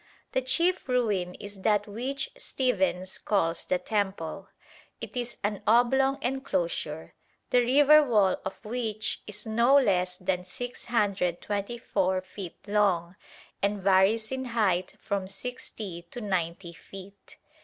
The 0.31 0.41
chief 0.41 0.89
ruin 0.89 1.35
is 1.35 1.61
that 1.61 1.85
which 1.87 2.31
Stephens 2.35 3.19
calls 3.19 3.65
the 3.65 3.77
temple. 3.77 4.49
It 4.99 5.15
is 5.15 5.37
an 5.43 5.61
oblong 5.67 6.17
enclosure, 6.23 7.13
the 7.51 7.61
river 7.63 8.01
wall 8.01 8.37
of 8.43 8.55
which 8.65 9.21
is 9.27 9.45
no 9.45 9.77
less 9.77 10.17
than 10.17 10.43
624 10.43 12.21
feet 12.21 12.57
long 12.65 13.15
and 13.61 13.83
varies 13.83 14.31
in 14.31 14.45
height 14.45 14.95
from 14.99 15.27
60 15.27 16.01
to 16.09 16.19
90 16.19 16.73
feet. 16.73 17.35